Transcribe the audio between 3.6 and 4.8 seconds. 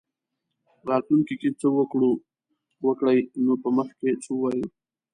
په مخ کې څه ووایو.